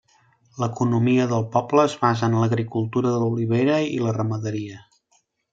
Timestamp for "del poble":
1.33-1.83